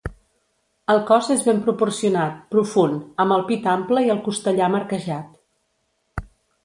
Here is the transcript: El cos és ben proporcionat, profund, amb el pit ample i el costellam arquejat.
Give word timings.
El 0.93 1.01
cos 1.09 1.27
és 1.35 1.43
ben 1.49 1.59
proporcionat, 1.67 2.39
profund, 2.55 3.03
amb 3.25 3.37
el 3.37 3.45
pit 3.51 3.69
ample 3.77 4.05
i 4.09 4.13
el 4.17 4.23
costellam 4.31 4.79
arquejat. 4.81 6.29